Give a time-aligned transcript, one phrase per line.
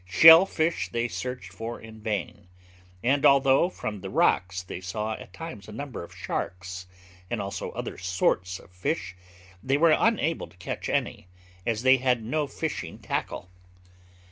[0.07, 2.47] Shell fish they searched for in vain;
[3.03, 6.87] and although from the rocks they saw at times a number of sharks,
[7.29, 9.15] and also other sorts of fish,
[9.61, 11.27] they were unable to catch any,
[11.67, 13.51] as they had no fishing tackle.